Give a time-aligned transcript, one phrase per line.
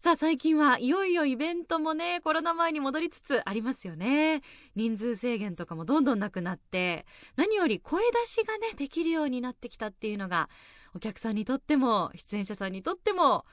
[0.00, 4.40] さあ最近はいよいよイベントもねコロナ前に戻りつつありますよね。
[4.74, 7.04] 人数制限とかもどんどんなくなって
[7.36, 10.48] 何より声出しがねできるようになってきたっていうのが
[10.94, 13.44] お客さんにとっても出演者さんにとっても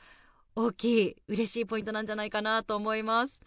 [0.55, 3.41] 大きい嬉しいポイントなんじゃないかなと思います。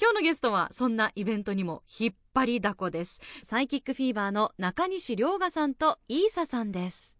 [0.00, 3.20] 今日のゲストはそんなイベントにも引っ張りだこです。
[3.44, 7.19] サイキックフィーバーの中西涼賀さんとイーサさんです。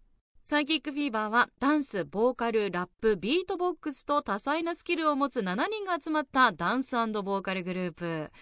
[0.50, 8.32] サイキックフィーバーはダンス、ボーカル、ラップ、ビートボックスと多彩なスキルを持つ7人が集まったダンスボーカルグループ。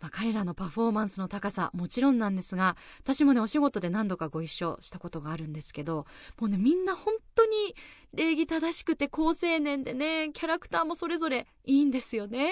[0.00, 6.04] まあ、彼らのパフォーマンスの高さもちろんなんですが私もねお仕事で何度かご一緒したことがあるんですけど
[6.38, 7.74] もうねみんな本当に
[8.12, 12.50] 礼儀正しくて好青年でねキャラクターもそれぞれいいんですよね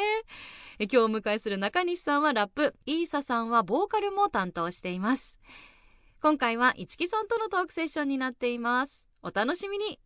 [0.78, 5.38] え今日お迎えする中西さんはラップイーサさんはボーカルも担当しています
[6.24, 9.10] 今回は一木さんとのトークセッションになっています。
[9.22, 10.00] お楽しみに。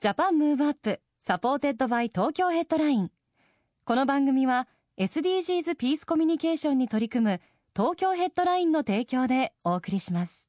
[0.00, 3.10] Japan Move Up supported by Tokyo Headline。
[3.84, 7.40] この番組は SDGs ピースコミュニケーションに取り組む
[7.76, 10.48] 東京ヘッドラインの提供でお送りします。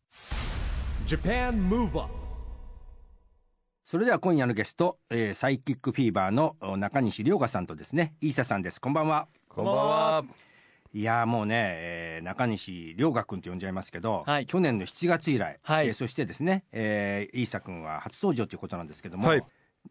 [1.08, 2.10] Japan Move Up
[3.84, 8.80] それでは今夜のゲスト、えー PSYCHIC FEVER のお中西椋雅さんとですね WEESA さんです。
[8.80, 9.28] こんばんは。
[9.50, 10.45] こんばんは。
[10.96, 14.46] いやーもうね、えー中西涼賀君と呼んじゃいますけど、はい。
[14.46, 15.88] 去年の7月以来、はい。
[15.88, 19.44] えーそしてですね、えー、イーサ君は初登場ということなんですけども、はい。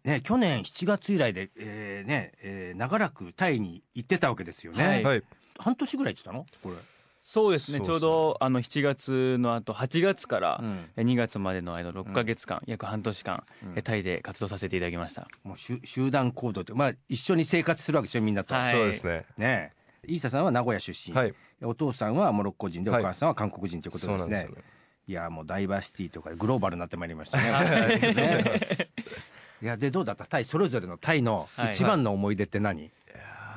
[0.03, 5.03] ね、去年7月以来で、えーねえー長らくタイに行ってたわけですよね、はい。
[5.05, 5.23] はい。
[5.59, 6.47] 半年ぐらい行ってたの？
[6.63, 6.77] これ、
[7.21, 7.83] そうですね。
[7.83, 10.89] ちょうどあの7月の後8月からうん。
[10.97, 13.73] え2月までの間6ヶ月間、約半年間、うん。
[13.77, 15.29] えタイで活動させていただきました。
[15.43, 18.73] もう集集団行動って、まあ、一緒に生活するわけですよみんなと、はい。
[18.73, 19.27] そうですね。
[19.37, 19.73] ね
[20.09, 21.35] イーサさんは名古屋出身、はい。
[21.63, 23.03] お父さんはモロッコ人でおはい。
[23.03, 24.63] 母さんは韓国人ということですね、そうなんです。
[25.07, 28.01] いやもうダイバーシティとかグローバルになってまいりましたね。
[29.63, 29.65] い。
[29.67, 30.25] やでどうだった？
[30.27, 32.91] タイそれぞれのタイのはい一番の思い出って何、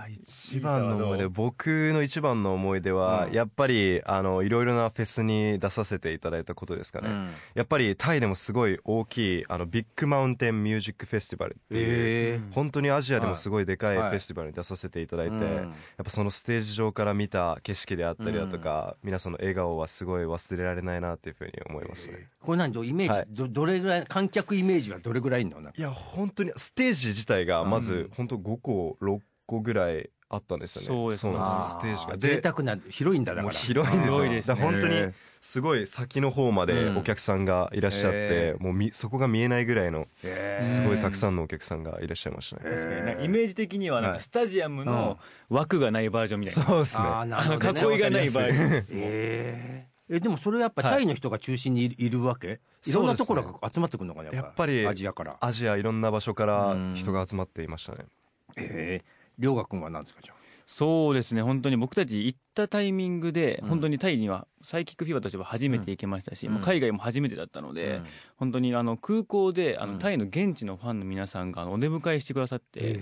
[0.09, 3.33] 一番の思い出、僕の一番の思い出は、うん。
[3.33, 7.09] やっぱり、あの、いろいろなフェスに出させていただいたことですかね。
[7.09, 7.29] うん。
[7.55, 14.15] やっぱりタイでもすごい大きい、あの、ビッグマウンテンミュージックフェスティバルっていう、え本当にアジアでもすごいでかいフはい。
[14.15, 15.43] ェスティバルに出させていただいて、うん。
[15.53, 15.73] やっ
[16.03, 22.27] ぱそのステージ上から見た景色であったりだとか、皆さんの笑顔はすごい忘れられないなっていうふうに思いますね。
[22.41, 23.25] これ何イメージ、はい。
[23.29, 27.83] どどれぐらい観客イメージはどれぐらいいんのいや、本当に、ステージ自体がまうん。
[27.83, 30.87] ず、本当5個、6個ぐらいあったんですよね。
[30.87, 32.17] そうですステージが。
[32.17, 33.53] 贅沢な広いんだだから。
[33.53, 34.55] 広いんですよ。
[34.55, 34.67] すね。
[34.69, 38.61] 本当に、すごい先の方までお客さんがいらっしゃって、へー。
[38.61, 43.17] もうみそこが見えないぐらいの、えすごいたくさんのお客さんがいらっしゃいましたね。
[43.23, 44.19] イメージ的にはなんはい。
[44.19, 45.17] かスタジアムの
[45.49, 47.03] 枠がないバージョンみたいな、そうですね。
[47.05, 47.95] あーなあのるほどね。
[47.95, 48.69] 囲いがないバージョン。
[48.69, 50.15] ですえー。
[50.17, 52.59] えでもそれはやっぱタイの人が中心にいる,、わけ？
[52.85, 54.85] いろんなところが集まってくるのかねやっぱり。
[54.87, 55.37] アジアから。
[55.39, 58.05] アジアいろんな場所から人が集まっていましたね。
[58.57, 60.37] ええ涼河君は何ですかじゃあ？
[60.65, 61.41] そうですね。
[61.41, 63.69] 本当に僕たち行ったタイミングで、うん。
[63.69, 66.55] 本当にタイにはサイキックフィーバーとしては初めて行けましたし、うん。
[66.55, 68.01] もう海外も初めてだったので、
[68.35, 69.93] 本当にあの空港であうん。
[69.93, 72.99] のタイの現地のファンの皆さんがお出迎えしてくださって、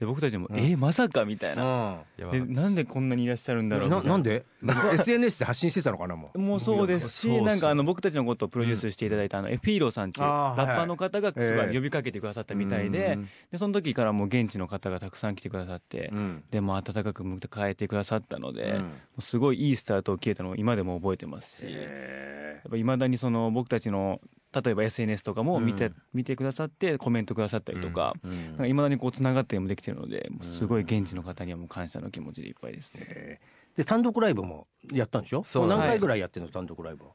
[0.00, 0.58] で僕たちも、うん。
[0.58, 1.98] えーまさかみたいな、
[2.32, 4.16] でなんでこんなにいらっしゃるんだろうないな。
[4.16, 4.46] んで？
[4.94, 6.38] SNS で発信してたのかなもう。
[6.38, 7.10] もうそうです。
[7.10, 13.18] し、なんかあの僕たちのことをプロデュースしていただいたあのエフィーロさんっていうラッパーの方がすはいごい呼びかけてくださったみたいで、
[13.52, 16.44] でその時からもう現地の方がたくさん来てくださって、うん。
[16.50, 18.80] でも温かく迎えてくださったので、
[19.18, 24.20] すごいいいスタートを切れたのを今でも覚えてますし、えやっぱ未だにその僕たちの
[24.52, 25.94] 例えば SNS とかも見て,、うん。
[26.12, 28.14] 見てくださってコメントくださったりとか。
[28.24, 28.46] ーうん。
[28.48, 33.00] なんか未だにこうつながってもできてるので、もうすごい現地の方にはもう感謝の気持ちでいっぱいですね。
[33.08, 35.44] えーで単独ライブもやったんでしょ？
[35.44, 37.10] そう何回ぐらいやってんの単独ライブは？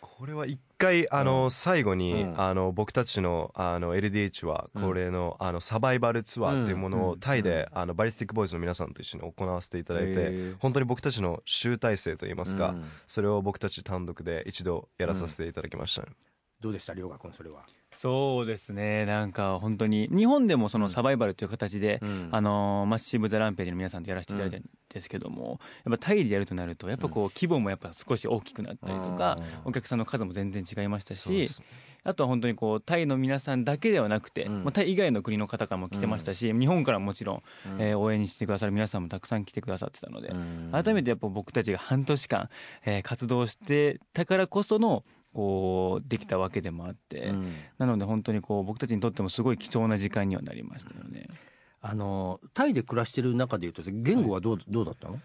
[0.00, 2.40] これは一回あの最後に、うん。
[2.40, 7.04] あの僕たちのあの LDH はこれの,、あのサバイバルツアーっていうものうん。
[7.08, 12.84] をタイで、あのバリスティックボーイズの皆さんと一緒に行わせていただいて、本当に僕たちの集大成といいますか、うん。
[13.06, 16.02] それを僕たち単独で一度やらさせていただきました。
[16.02, 16.08] ね、
[16.60, 16.94] どうでした？
[16.94, 19.04] 涼河君それは、そうですね。
[19.06, 22.28] なんか本当に日本でもそのサバイバルという形で、うん。
[22.32, 31.50] あのマッシブ・ザ・ランページの皆さんとやらせていただいたんですけども、やっぱタイでやるとなるとやっぱこう規模もやっぱ少し大きくなったりとか、お客さんの数も全然違いましたし
[32.04, 34.64] あとは本当にこうタイの皆さんだけではなくて、うん。
[34.64, 37.42] まあ、タイ以外の国の方からも来てましたし、日本からももちろん、
[37.78, 40.32] えー応援してくださる皆さんもたくさん来てくださってたので、
[40.72, 42.48] 改めてやっぱ僕たちが半年間、
[42.84, 45.04] えー活動してたからこその
[45.36, 47.34] こうできたわけでもあって、
[47.76, 51.28] なので本当にこう僕たちにとってもすごい貴重な時間にはなりましたよね。
[51.82, 55.20] あのタイで暮らしてる中でいうと言語はどう,、どうだったの？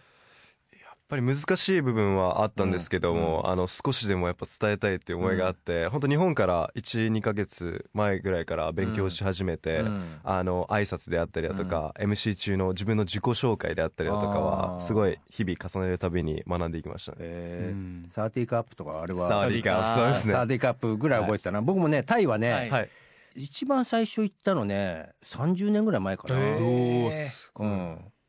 [1.11, 10.19] ぱり難しい部分はあったんですけども、あの少しでもやっぱ伝えたいっていう思いがあって、本当日本から12ヶ月前ぐらいから勉強し始めて、うん。
[10.23, 17.17] あの挨拶であったりだとか、MC 中の自分の自己紹介であったりだとかはすごい日々重ねるたびに学んでいきましたね。
[17.19, 17.75] えー。
[17.75, 18.05] うん。
[18.09, 19.27] サーティーカップとかあれは。
[19.27, 20.33] サーディーカーそうですね。
[20.33, 22.69] サーティーカップぐらい覚えてたな、僕もねタイはね、はい。
[22.69, 22.89] はい。
[23.35, 27.11] 一番最初行ったのね30年ぐらい前かな、へー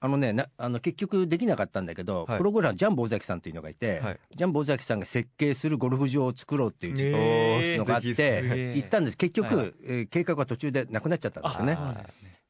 [0.05, 2.39] あのねなあの結局できなかったんだけど、はい。
[2.39, 4.21] プロゴルファージャンボ尾崎さんというのがいて、はい。
[4.35, 9.17] ジャンボ尾崎さんが設計するゴルフ場を作ろうっていうのがあって行ったんです。
[9.17, 11.79] 結局、はいえー計画は途中でなくなっちゃったんですよね。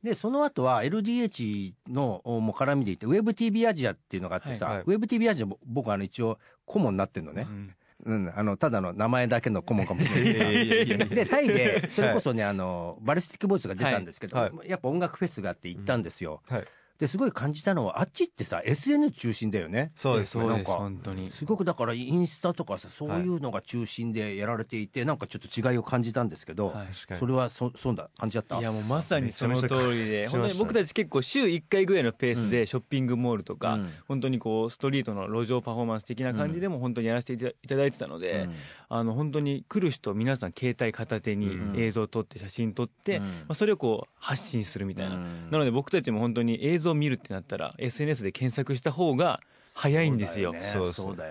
[0.03, 4.87] でその後は LDH のおもう絡みでいて WebTV アジアっていうのがあってさ、はいはい。
[4.87, 7.75] WebTV アジアも僕はあの一応顧問になってるのね、うん。
[8.05, 11.09] うん、あのただの名前だけの顧問かもしれない。
[11.09, 14.53] でタイでそれこそねあのバルスティックボイスが出たんですけど、はい。
[14.69, 16.65] やっぱ音楽フェスがあって行ったんですよ、はい。
[17.03, 19.91] ですごい感じたのはあっちってさ SN 中心だよね。
[19.97, 20.45] そうですね。
[20.45, 21.31] そうですなんか本当に。
[21.31, 26.87] すごくだからインスタとかさそういうのが中心でやられていて、なんかちょっと違いを感じたんですけど、はい。
[26.93, 28.61] それはそそんな感じだった？
[28.61, 30.29] いやもうまさにその通りで。
[30.29, 33.91] 本当に僕たち結構週1回ぐらいのペースでショッピングモールとか、うん。
[34.07, 38.49] 本当にこうストリートの路上パフォーマンス的な感じでも本当にやらせていただいてたので、
[38.89, 43.25] あの本当に来る人皆さん携帯片手にうん映像を撮って写真撮って、うん。
[43.25, 45.51] まあ、それをこう発信するみたいな、うん。
[45.51, 49.41] なので僕たちも本当に映像を見るってなったら SNS で検索した方が
[49.75, 50.55] 早いんですよ。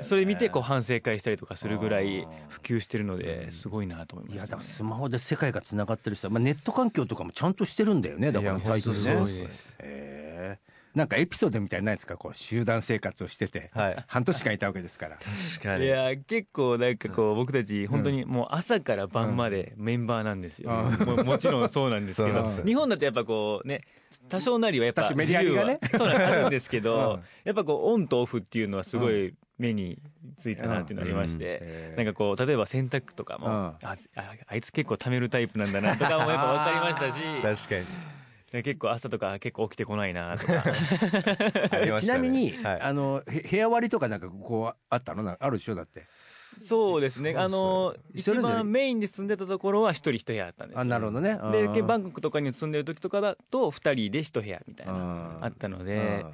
[0.01, 9.75] それ見てこう反省会したりとかするぐらい普及してるのですごいなと思いまいやした、ねだからスマホで世界がつながってるしさ、まあ、ネット環境とかもちゃんとしてるんだよねだからいやタイってね本当そうです。
[9.79, 12.17] へえなんかエピソードみたいないですか？
[12.17, 14.05] こう集団生活をしてて、はい。
[14.07, 15.17] 半年間いたわけですから。
[15.17, 15.85] 確かに。
[15.85, 21.05] いや結構なんかこう僕たち本当にもう朝から晩までメンバーなんですよ、うん。
[21.05, 22.45] もうもちろんそうなんですけど。
[22.65, 23.81] 日本だとやっぱこうね
[24.27, 25.79] 多少なりはやっぱメディアリがね。
[25.81, 27.23] 自由はそうなんあるんですけど、うん。
[27.45, 30.01] やっぱこうオンとオフっていうのはすごい目に
[30.37, 31.95] ついたなっていうのありまして、うん。
[32.03, 33.53] なんかこう例えば洗濯とかも、うん。
[33.53, 33.97] ああ
[34.47, 37.21] あいつ結構貯めるタイプなんだなとかもやっぱ分かりましたし。
[37.69, 38.20] 確かに。
[38.51, 40.63] 結構朝とか結構起きてこないなとか。
[41.99, 42.81] ちなみに、はい。
[42.81, 45.23] あのへ部屋割りとかなんかこうあったの？
[45.23, 45.75] なあるでしょ？
[45.75, 46.05] だって
[46.63, 47.35] そうですね。
[47.37, 50.47] あの一番メインで住んでたところは一人一部屋。
[50.47, 51.37] あったんですよあなるほどね。
[51.51, 51.87] でうん。
[51.87, 55.37] バンコクとかに住んでる時とかだと2人で一部屋みたいなうん。
[55.41, 56.25] あったので。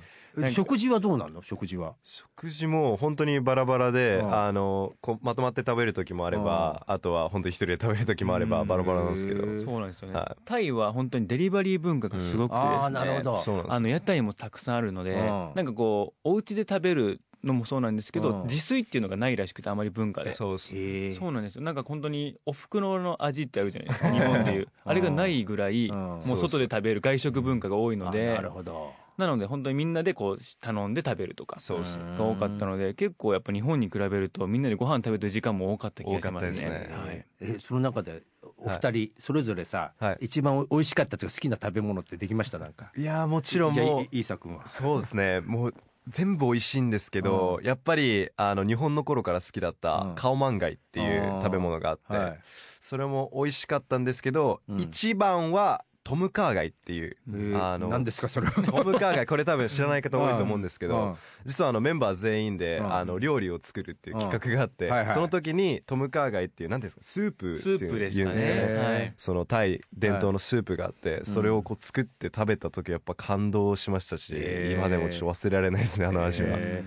[0.51, 1.41] 食事はどうなの？
[1.41, 1.95] 食事は。
[2.03, 4.35] 食事も本当にバラバラで、うん。
[4.35, 10.13] あのこまとまって食べる時もあれば、あとは本当に一人で食べる時もあれば、うんバラバラなんですけど、そうなんですよね。
[10.13, 10.43] はい。
[10.45, 18.43] タイは本当にデリバリー文化がすごくてですねああなるほどそうなんですあの屋台もたくさんあるのでうんなんかこうお家で食べるのもそうなんですけどうん。
[18.43, 20.33] 自炊っていうのがないらしくてあまり文化で。
[20.33, 21.57] そうそうなんです。
[21.57, 24.67] よなんか本当にお袋の味ってあるじゃないですか日本でいう。
[24.85, 25.97] あれがないぐらいうん。
[25.97, 28.93] もう外で食べる外食文化が多いのあでなるほど。
[29.17, 31.97] なので本当にみんなでこう頼んで食べるとかそうです。
[31.97, 36.53] が多かったので結構やっぱ日本に比べるとみんなでご飯食べてる時間も多かった気がしますね。
[36.53, 36.89] すね。
[36.91, 37.25] はい。
[37.39, 38.21] えその中で
[38.57, 40.17] お二人それぞれさ、はい。
[40.21, 42.59] 一番お美味しかったというか好きな食べ物ってできました？
[42.59, 42.91] なんか。
[42.95, 44.67] いやーもちろんもういいいさくんは。
[44.67, 45.41] そうですね。
[45.41, 45.73] もう
[46.09, 50.15] 全部美味しいんですけど、やっぱりあの日本の頃から好きだったうん。
[50.15, 52.39] カオマンガイっていう食べ物があって、はい。
[52.79, 54.79] それも美味しかったんですけど、うん。
[54.79, 58.53] 一番はトムカーガイっていう、えーあの何ですかそれは。
[58.53, 61.15] トムカーガイこれ多分知らない方多いと思うんですけど、うん。
[61.43, 62.93] 実はあのメンバー全員で、うん。
[62.93, 68.25] あの料理を作るっていう企画があって、その時にトムカーガイっていう何ていうんですかスープってスープでしたね。
[68.25, 74.33] 言うんですけど、へそのタイ伝統のスープがあって、それをこう作って食べた時やっぱ感動しましたし、
[74.71, 76.85] 今でもちょっと忘れられないですねあの味は、へ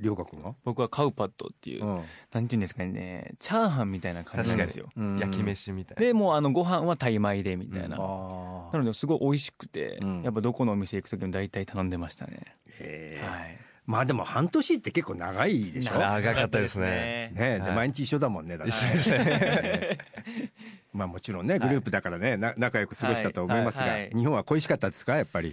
[0.00, 2.02] りょうかくんは、僕はカウパットっていう、うん。
[2.32, 4.88] なんていうんですかねチャーハンみたいな感じなんですよ。
[4.96, 5.18] うん。
[5.18, 6.00] 焼き飯みたいな。
[6.00, 10.22] でもうあのご飯はタイ米でみたいな、あなのですごい美味しくて、うん。
[10.22, 12.40] やっぱどこのお店行く時も大体頼んでましたね。
[12.78, 13.58] へえはい。
[13.86, 15.92] まあでも半年って結構長いでしょ？
[15.94, 15.98] ね。
[16.00, 17.32] 長かったですね。
[17.36, 17.76] えではい。
[17.76, 19.98] 毎日一緒だもんねだって一緒でしたね。
[20.94, 24.00] まあもちろんねグループだからねな仲良く過ごしたと思いますが、はい。
[24.02, 24.10] はい。
[24.14, 25.52] 日本は恋しかったですかやっぱり？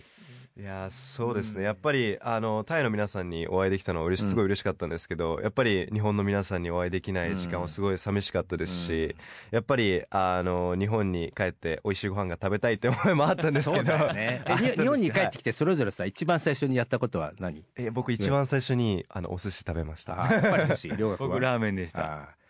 [0.58, 9.16] いやーそうですね、やっぱりあのタイの皆さんにお会いできたのは嬉しすごい嬉しかったんですけど、やっぱり日本の皆さんにお会いできない時間はすごい寂しかったですし、
[9.52, 14.14] やっぱりあの日本に帰って美味しいご飯が食べたいって思いもあったんですけど。
[14.14, 14.44] ね。
[14.78, 17.64] 日本に帰ってきてそれぞれさ一番最初にやったことは何？
[17.78, 20.22] え僕一番最初にあのお寿司食べました。
[20.22, 22.24] あやっぱり寿司 僕ラーメンでした。
[22.24, 22.41] あ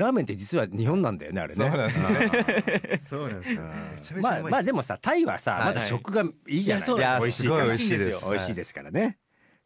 [0.00, 1.56] ラーメンって実は日本なんだよねあれね。
[1.56, 3.60] そうなんですね
[3.96, 9.18] そまあうまあでもさタイはさはいまだ食がいいじゃない、いやそうなん美味しい美味しいです美味しいですからね、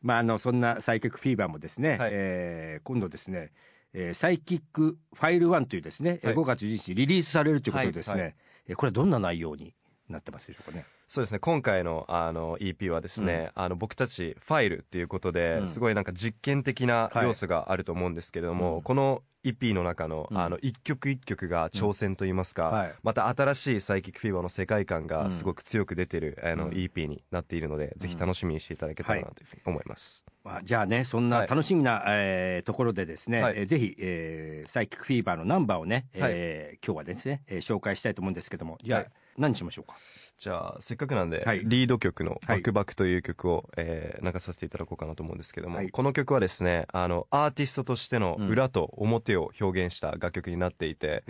[0.03, 2.11] まああのそんなサイキックフィーバーもですね、はい。
[2.13, 3.53] えー今度ですね、
[3.93, 6.37] えーサイキックファイル1というですね、えーはい。
[6.37, 8.35] 5月11日にリリースされるということでですね、はいは
[8.69, 9.75] えーこれはどんな内容に
[10.09, 11.39] なってますでしょうかねそうですね。
[11.39, 15.67] 今回のあの EP はですね、あの僕たちファイルっていうことで、うん。
[15.67, 18.83] すごいなんか実験的な要素があると思うんですけれども、うん。
[18.83, 20.39] この EP の中の,、うん。
[20.39, 22.93] あの一曲一曲が挑戦といいますか、はい。
[23.03, 25.07] また新しいサイキックフィーバーの世界観うん。
[25.07, 26.73] がすごく強く出てる、あのうん。
[26.73, 30.25] EP になっているので、ぜひ楽しみにしていただけたらなというふうに思います。
[30.43, 31.49] まあ、じゃあねそんなはい。
[31.49, 33.59] 楽しみな、えーところでですね、はい。
[33.59, 39.11] えーぜひ、えーサイキックフィーバーのナンバーをね、えー今日はですね、えー紹介したいと思うんですけどもじゃあ、はい。
[39.37, 39.97] 何にしましょうか？
[40.39, 41.63] じゃあせっかくなんで、はい。
[41.65, 42.59] リード曲の「はい。
[42.59, 45.91] バクバク」という曲を、えー流させていただこうかなと思うんですけども、はい。
[45.91, 51.25] この曲はですねあのアーティストとしての裏と表を表現した楽曲になっていて、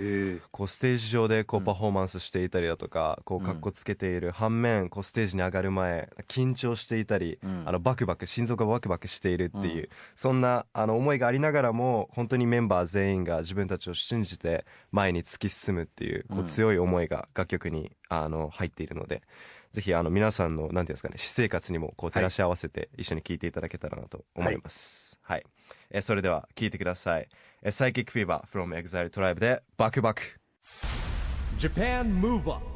[0.50, 1.64] こうステージ上でこううん。
[1.64, 3.44] パフォーマンスしていたりだとか、こううん。
[3.44, 9.88] かっこつけている反面こうステージに上がる前緊張していたり、あのバクバク心臓がバクバクしているっていう、うん。
[10.14, 16.46] そんなあの思いがありながらも本当にメンバー全員が自分たちを信じて前に突き進むっていうこううん。
[16.46, 19.22] 強い思いが楽曲にあの入っているので。
[19.74, 25.18] ぜひあの皆さんのなんていうんですかね私生活にもこう照らし合わせて一緒に聴いていただけたらなと思います。
[25.20, 25.44] はい、
[25.90, 27.28] えそれでは聴いてください。
[27.60, 30.22] えサイキックフィーバー from Exile Tribe でバクバク。
[31.58, 32.73] Japan Move Up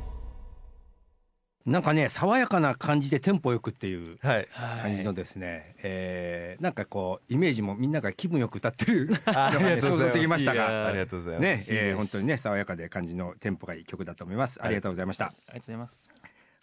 [1.68, 4.48] なんかね爽やかな感じでテンポよくっていうはい。
[4.82, 10.86] 感じのですね、えーなんかこうイメージもみんなが気分よく歌ってるありがとうござい ましたが。
[10.88, 11.74] ありがとうございねます。
[11.74, 14.58] えー本当にね爽やかで感じのテンポがいい曲だと思います。
[14.62, 16.08] ありがとうございました、ありがとうございます。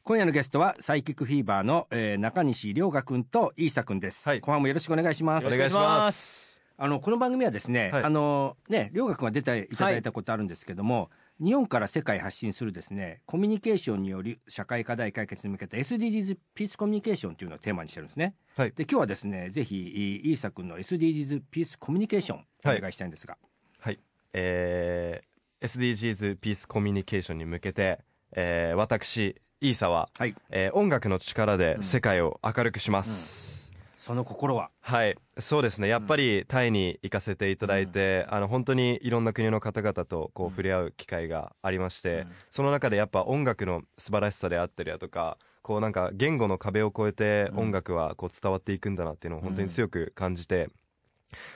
[0.04, 4.40] 今夜のゲストはサイキックフィーバーの、えー中西涼河君とイーサ君です、はい。
[4.40, 5.48] 後半もよろしくお願いします。
[5.48, 6.62] お願いします。
[6.78, 8.04] あのこの番組はですね、はい。
[8.04, 11.10] あのね涼河君が出ていただいたことあるんですけども、
[11.42, 18.36] 日本から世界発信するですねコミュニケーションによる社会課題解決に向けた SDGs ピースコミュニケーションというのをテーマにしてるんですね。
[18.56, 23.38] はいで今日はですねぜひイーサ君の SDGs ピースコミュニケーションおはい願いしたいんですが、
[23.80, 24.00] はい。
[24.34, 28.00] えー、SDGs ピースコミュニケーションに向けて、
[28.32, 33.65] えー、私、イーサは、はいえー音楽の力で世界を明るくします。
[34.06, 34.70] その心は？
[34.82, 35.88] はい、そうですね。
[35.88, 50.70] やっぱりタイに行かせていただいて、あの本当にいろんな国の方々とこう触れ合う機会がありまして、その中でやっぱ音楽の素晴らしさであったりだとか、こうなんか言語の壁を越えて音楽はこう伝わっていくんだなっていうのを本当に強く感じて。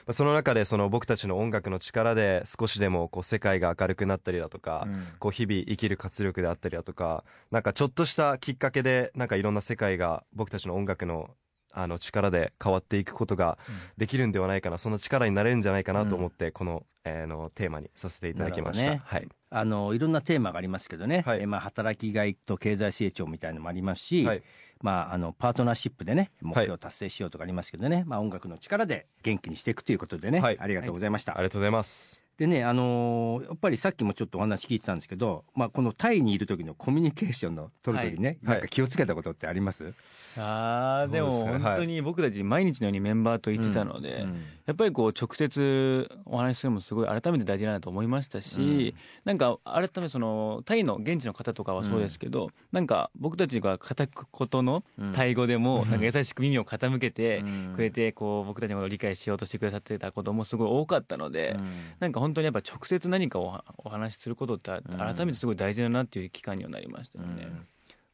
[0.04, 4.88] まあその中でその僕たちの音楽の力で少しでもこう世界が明るくなったりだとか、
[5.20, 11.30] こう日々生きる活力であったりだとかなんかちょっとしたきっかけでなんかいろんな世界が僕たちの音楽の
[11.72, 13.58] あの力で変わっていくことが
[13.96, 19.28] できるんではないかな、そんな力になれるんじゃないかなと思って、この,、えーのテーマにさせていただきました、なるほはい。
[19.52, 21.40] あのいろんなテーマがありますけどね、はい。
[21.40, 24.42] えーまあ、働きがいと経済成長みたいのもありますし、はい。
[24.82, 30.58] まあ、あのパートナーシップでね目標を達成しようとかありますけどね、まあ、音楽の力で元気にしていくということでね、はい。
[30.58, 31.34] ありがとうございました。
[31.34, 38.54] ありがとうございますでね、あのーやっぱりさっきもちょっとお話聞いてたんですけど、まあ、このタイにいる時のコミュニケーションの取る時にね、はい。
[38.54, 39.92] なんか気をつけたことってあります、
[40.38, 44.24] あーでもそうですね本当に僕たち毎日のようにメンバーと行ってたので、
[44.64, 48.94] やっぱりこう直接お話しするのもすごい改めて大事だなと思いましたし、
[49.26, 54.82] なんか改めてそのタイの現地の方とかはそうですけど、なんか僕たちが片言の
[55.14, 57.44] タイ語でもなんか優しく耳を傾けて
[57.76, 61.54] くれてこう僕たちのことを理解しようとしてくださってたこともすごい多かったので、
[61.98, 67.48] なんか本当にやっぱ直接何かをお話しすることって改めてすごい大事だなっていう期間にはなりましたよね。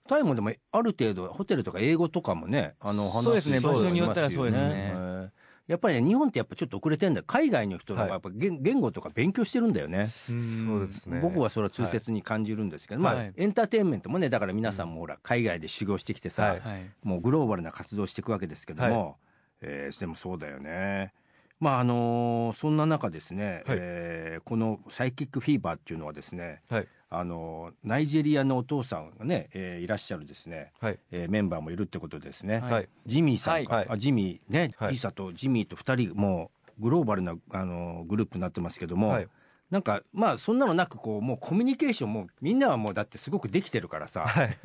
[0.09, 5.31] タイもでもある程度ホテルとか英語とかもねあの話そうですねしますよ場所によったらそうですね。
[5.67, 7.25] やっぱりね日本ってやっぱちょっと遅れてんだよ。
[7.27, 10.07] 海外の人がやっぱ言,、言語とか勉強してるんだよね。
[10.07, 10.33] そ
[10.77, 11.19] うですね。
[11.21, 16.61] 僕はそれは痛切に感じるんですけど、まあ、はいエンターテインメントもねだから皆さんもほら海外で修行してきてさ、はい。
[16.61, 16.91] はい。
[17.03, 19.17] もうグローバルな活動をしていくわけですけども、
[19.61, 21.13] えーでもそうだよね。
[21.59, 23.79] まああのそんな中ですね、はい。
[23.81, 26.89] えーこのサイキックフィーバーっていうのはですね、はい。
[27.09, 30.99] あのナイジェリアのお父さんがね、えーいらっしゃるですね、はい。
[31.11, 32.61] えーメンバーもいるってことですね。
[32.61, 32.73] はい。
[32.73, 33.87] はいジミーさんか、はい。
[33.89, 34.53] あジミー。
[34.53, 34.95] ね、はい。
[34.95, 39.29] イーサとジミーと2人もうグローバルなあのグループになってますけども、はい
[39.71, 44.57] なんかまあそんなのなくこうもうコミュニケーションもみんなはもうだってすごくできてるからさ、はい。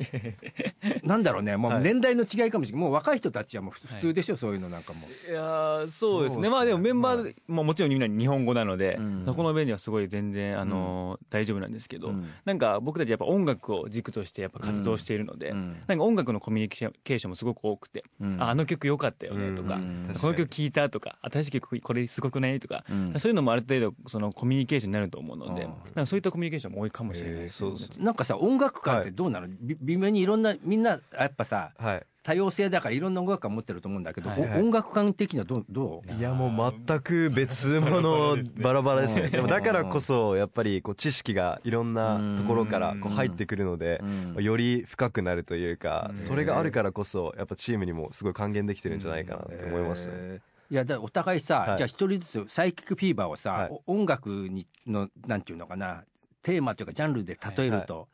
[1.02, 1.56] なんだろうね。
[1.56, 1.82] もうはい。
[1.82, 2.84] 年代の違いかもしれない。
[2.84, 5.00] もう若い人たちはもう普普通でしょ、そういうのなんかも。
[5.28, 6.42] ういやーそうですね。
[6.42, 6.50] ね。
[6.50, 9.24] まあでもメンバー、まあ、もちろんみんな日本語なので、うん。
[9.26, 12.28] そこの面ではすごい全然、あのー大丈夫なんですけど、うん。
[12.44, 15.82] なんか僕たちやっぱ音楽を軸としてやっぱ活動しているので、うん。
[15.86, 18.40] なんか音楽のコミュニケーションもすごく多くて、うん。
[18.40, 19.80] ああの曲良かったよねとか、
[20.20, 22.60] この曲聴いたとか新しい曲これすごくない？
[22.60, 23.14] とか、うん。
[23.18, 32.02] そういうのもある程度そのコミュニケーションになると思うので、うんなんかそういったコミュニケーションも多いかもしれないですね、えーそうそうなんかさ音楽館ってどうなの、び微妙にいろんなみんなやっぱさはい。
[32.24, 36.12] 多様性だからいろんな音楽館持ってると思うんだけど、はいお音楽館的にはどうどう？
[36.12, 39.26] いやもう全く別物バラバラですね。
[39.34, 44.00] でもだからこそやっぱりこう知識がいろんなところからこう入ってくるので
[44.36, 44.44] うん。
[44.44, 46.18] より深くなるというかうん。
[46.18, 50.14] それがあるからこそやっぱチームにもすごい還元できてるんじゃないかなって思いますね。
[50.16, 51.76] えーいやだお互いさ、はい。
[51.76, 53.68] じゃあ一人ずつサイキックフィーバーをさ、はい。
[53.86, 56.04] お音楽にのなんていうのかな
[56.42, 58.08] テーマというかジャンルで例えると、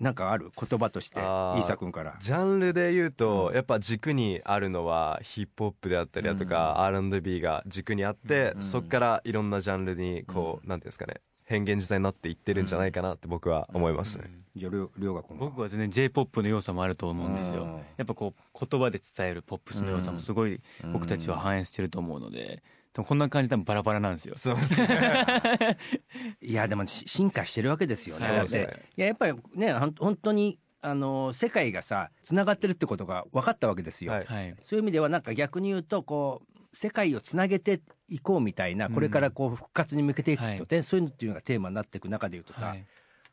[0.00, 0.52] なんかある？
[0.56, 1.58] 言葉としてイあー。
[1.58, 2.14] ーサ君から。
[2.20, 8.62] ジャンルで言うとやっぱ軸にあるのはヒップホップであったりだとか R&B が軸にあってうん。
[8.62, 11.14] そこからいろんなジャンルにこうなんていうんですかね
[11.50, 14.18] 変幻自在になっていってるんじゃないかなって僕は思います。
[14.18, 17.70] ねじゃありょうが僕は全然 j p o p の要素もあると思うんですよ、うん。
[17.96, 20.60] やっぱこう言葉で伝えるポップスの要素もすごい
[20.92, 24.34] 僕たちは反映してると思うのででもこんな感じで多分バラバラなんですよ。
[24.36, 25.78] そうですね。
[26.42, 28.26] いやでもし進化してるわけですよね。
[28.26, 28.66] そうですね。
[28.66, 34.12] ていややっぱりねほん本当にあの世界がさつながってるってことが分かったわけですよ。
[34.12, 34.24] はい。
[34.24, 34.56] はい。
[34.62, 37.80] そういう意味ではなんか逆に言うとこう世界をつなげて
[38.10, 42.84] いこうみたいなこれからこう復活に向けていくとね、そういうのっていうのがテーマになっていく中で言うとさ、はい。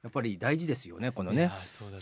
[0.03, 1.51] やっぱり大事ですよねこのね。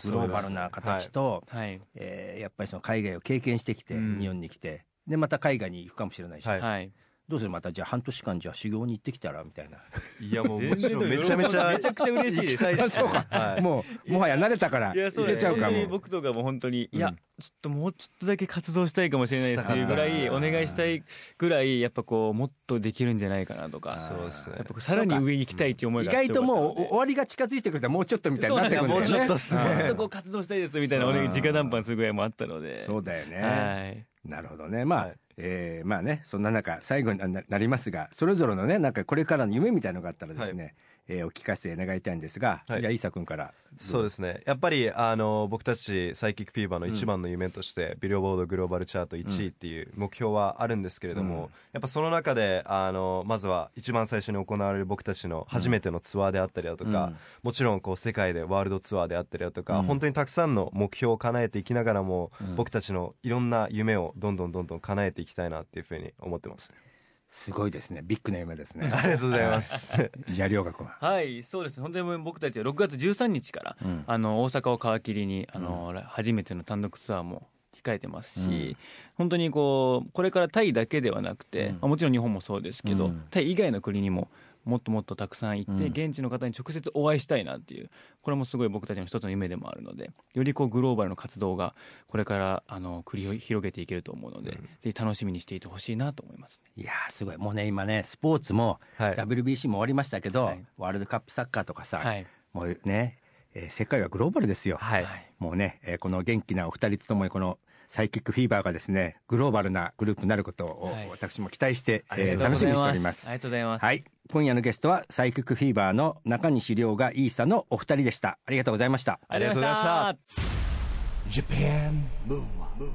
[0.04, 1.80] グローバルな形と、はい。
[1.94, 4.18] えーやっぱりその海外を経験してきて、うん。
[4.20, 6.60] 日本に来てでまた海外に行くかもしれないし、はい。
[6.60, 6.92] はい
[7.28, 7.50] どうする？
[7.50, 9.78] またじゃあ半年間じゃあ修行に行ってきたらみたいな。
[10.20, 12.46] いやもうめちゃめちゃめちゃくちゃ嬉しい。
[12.58, 13.62] ですそうか、はい。
[13.62, 15.86] もうもはや慣れたからいやそういけちゃうかも。
[15.88, 21.02] 僕とかも本当に、いやうんちょっともうちょっとだけ活動したいかもしれないっていうぐらいお願いしたい
[21.36, 23.94] ぐらいやっぱこうもっとできるんじゃないかなとか。
[23.94, 24.26] そう。
[24.26, 28.94] ですねやっぱさらに上に行きたいっていう思い意が外ともう終わりが近づいてくるともうちょっとみたいになってくるんだ。
[28.94, 29.00] よ。
[29.00, 29.00] ね。
[29.00, 32.84] もうちょっとっすねもうちょっとこう活動したいですみたいなお願い直談判するぐらいもあったので。
[32.86, 34.06] そうだよね、はい。
[34.30, 34.84] なるほどね。
[34.84, 40.74] まあ、はいえーまあねそんな中最後になりますがそれぞれのねなんかこれからの夢みたいのがあったらですね、
[41.08, 42.80] えーお聞かせ願いたいんですが、はい。
[42.80, 44.42] じゃあ伊佐君からそうですね。
[44.46, 51.40] やっぱりあの僕たちサイキックフィーバーの一番の夢として、ビルボードグローバルチャート1位っていう目標はあるんですけれども、うん。
[51.42, 57.16] やっぱその中であのまずは一番最初に行われる僕たちの初めてのツアーであったりだとか、うん。
[57.42, 59.86] もちろんこう世界でワールドツアーであったりだとか、うん。
[59.86, 62.56] 本当にたくさんの目標を叶えていきながらも、うん。
[62.56, 66.85] 僕たちのいろんな夢をどんどんどんどん叶えていきたいなっていうふうに思ってますね
[67.28, 68.02] すごいですね。
[68.02, 68.88] ビッグな夢ですね。
[68.92, 70.10] ありがとうございます。
[70.30, 71.78] じゃあ涼河君は、はいそうです。
[71.78, 74.04] ね本当に僕たちは6月13日から、うん。
[74.06, 78.76] あの大阪を皮切りにあの、初めての単独ツアーも控えてますし、うん。
[79.16, 81.72] 本当にこうこれからタイだけではなくて、うん。
[81.74, 83.24] まあもちろん日本もそうですけど、うん。
[83.30, 84.28] タイ以外の国にも
[84.66, 85.90] もっともっとたくさん行って、うん。
[85.92, 87.88] 現地の方に直接お会いしたいなっていう
[88.20, 91.74] これもすごい僕たちの一つの夢でもあるのでよりこうグローバルの活動が
[92.08, 97.36] これからあの繰り広げていけると思うので、ぜひ楽しみにしていてほしいなと思います、ね、いやーすごい。
[97.36, 99.14] もうね今ねスポーツも、はい。
[99.14, 100.64] WBC も終わりましたけど、はい。
[100.76, 102.26] ワールドカップサッカーとかさ、はい。
[102.52, 103.18] もうね、
[103.54, 104.76] えー世界はグローバルですよ。
[104.80, 105.06] はい。
[105.38, 111.08] もうね、えーこの元気なお二人とともにこのサイキックフィーバーがですねグローバルなグループになることをはい。
[111.10, 113.26] 私も期待して、ありがとうえー楽しみにしております。
[113.28, 113.32] あ。
[113.32, 113.84] りがとうございます。
[113.84, 118.38] はい、今夜のゲストはサイキックフィーバーの中西亮がイーサのお二人でした。
[118.44, 119.20] ありがとうございました。
[119.28, 120.08] ありがとうございました。
[120.08, 122.90] ありがとう Japan Move Up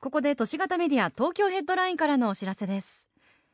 [0.00, 3.08] ここで都市型メディア東京ヘッドラインからのお知らせです。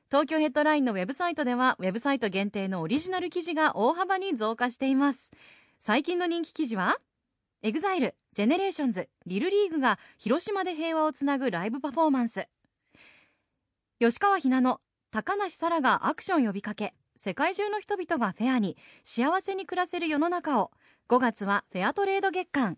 [0.09, 5.33] 東京ヘッドラインのウェブサイトではウェブサイト限定のオリジナル記事が大幅に増加しています。
[5.81, 6.99] 最近の人気記事は
[7.63, 12.47] EXILE、 GENERATIONS、LIL LEAGUE が広島で平和をつなぐライブパフォーマンス
[13.99, 20.71] 吉川ひなの、高梨沙羅がアクション呼びかけ世界中の人々がフェアに幸せに暮らせる世の中を
[21.09, 22.77] 5月はフェアトレード月間。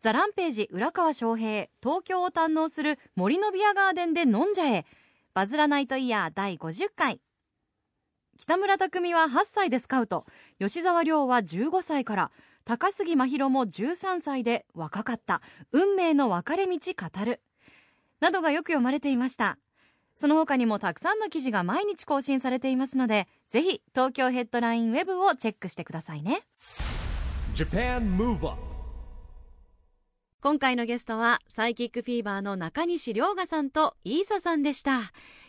[0.00, 4.86] THE RAMPAGE 浦川翔平東京を堪能する森のビアガーデンで飲んじゃえ
[5.34, 7.20] バズらナイトイヤー第50回。
[8.36, 10.26] 北村匠海は8歳でスカウト。
[10.58, 12.32] 吉沢亮は15歳から。
[12.64, 15.42] 高杉真宙も13歳で若かった。
[15.70, 17.40] 運命の分かれ道語る。
[18.18, 19.58] などがよく読まれていました。
[20.16, 26.40] その他にもたくさんの記事が毎日更新されていますのでぜひ東京ヘッドラインウェブをチェックしてくださいね。
[27.54, 28.56] Japan Move Up
[30.40, 35.00] 今回のゲストはサイキックフィーバーの中西涼賀さんとイーサさんでした。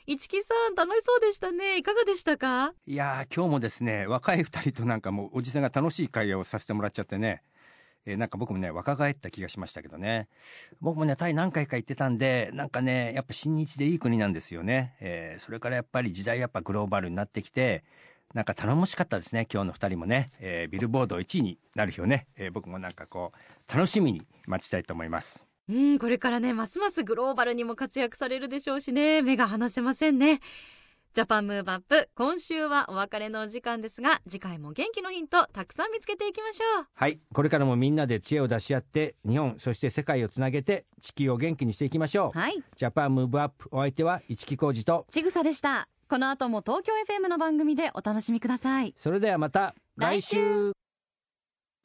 [0.07, 1.77] 市木さん楽しそうでしたね。
[1.77, 2.73] いかがでしたか？
[2.85, 7.41] いやー今日もですね若い二人となんかもうおじさんが楽しい会話をさせてもらっちゃってね
[8.07, 10.27] えーなんか僕もね若返った気がしましたけどね。
[10.81, 17.83] 僕もねタイ何回か行ってたんでなんかねやっぱ親日でいい国なんですよね、えーそれからやっぱり時代やっぱグローバルになってきて
[18.33, 23.33] なんか頼もしかったですね今日の二人もね、えービルボード1位になる日をね、えー僕もなんかこ
[23.69, 25.45] う楽しみに待ちたいと思います。
[25.69, 29.21] うんこれからねますますグローバルにも活躍されるでしょうしね。
[29.21, 30.39] 目が離せませんね。
[31.13, 36.87] ジャパンムーブアップ今週はお別れのお時間ですが次回も元気のヒントたくさん見つけていきましょう。
[36.93, 37.19] はい。
[37.33, 42.63] これからもみんなで知恵を出し合って日本そして世界をつなげて地球を元気にしていきましょう、はい。
[42.75, 45.87] ジャパンムーブアップお相手は市木浩二とちぐさでした。
[46.07, 48.93] この後も東京 FM の番組でお楽しみください。
[48.97, 50.71] それではまた来週。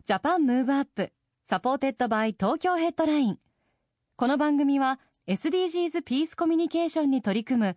[0.04, 1.10] Japan Move Up
[1.42, 3.38] supported by Tokyo Headline。
[4.16, 7.76] この番組は SDGs ピースコミュニケーションに取り組む